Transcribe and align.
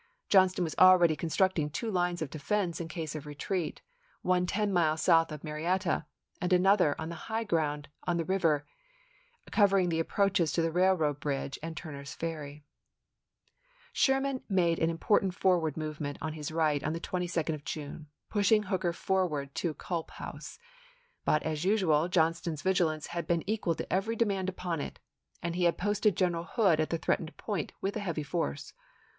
Johnston 0.29 0.63
was 0.63 0.73
already 0.79 1.15
constructing 1.15 1.69
two 1.69 1.91
lines 1.91 2.23
of 2.23 2.31
defense 2.31 2.81
in 2.81 2.87
case 2.87 3.13
of 3.13 3.27
retreat, 3.27 3.81
one 4.23 4.47
ten 4.47 4.73
miles 4.73 5.03
south 5.03 5.31
of 5.31 5.43
Marietta, 5.43 6.07
and 6.41 6.51
another 6.51 6.99
on 6.99 7.09
the 7.09 7.29
high 7.29 7.43
ground 7.43 7.87
on 8.07 8.17
the 8.17 8.23
"Narrative 8.23 8.29
river, 8.31 8.65
covering 9.51 9.89
the 9.89 9.99
approaches 9.99 10.51
to 10.53 10.63
the 10.63 10.71
railroad 10.71 11.17
ofo^erl?ry 11.17 11.19
bridge 11.19 11.59
and 11.61 11.77
Turner's 11.77 12.15
Ferry. 12.15 12.65
^345. 13.93 14.05
22 14.07 14.11
ABRAHAM 14.11 14.23
LINCOLN 14.23 14.39
chap. 14.39 14.41
i. 14.41 14.41
Sherman 14.41 14.43
made 14.49 14.79
an 14.79 14.89
important 14.89 15.35
forward 15.35 15.77
movement 15.77 16.17
1864. 16.21 16.27
on 16.27 16.33
his 16.33 16.51
right 16.51 16.83
on 16.83 16.93
the 16.93 16.99
22d 16.99 17.53
of 17.53 17.63
June, 17.63 18.07
pushing 18.31 18.63
Hooker 18.63 18.93
forward 18.93 19.53
to 19.53 19.67
the 19.67 19.73
Kulp 19.75 20.09
House; 20.09 20.57
but, 21.23 21.43
as 21.43 21.63
usual, 21.63 22.07
John 22.07 22.33
ston's 22.33 22.63
vigilance 22.63 23.05
had 23.13 23.27
been 23.27 23.47
equal 23.47 23.75
to 23.75 23.93
every 23.93 24.15
demand 24.15 24.49
upon 24.49 24.81
it, 24.81 24.97
and 25.43 25.55
he 25.55 25.65
had 25.65 25.77
posted 25.77 26.17
General 26.17 26.45
Hood 26.45 26.79
at 26.79 26.89
the 26.89 26.97
threatened 26.97 27.37
point 27.37 27.71
with 27.81 27.95
a 27.95 27.99
heavy 27.99 28.23
force. 28.23 28.73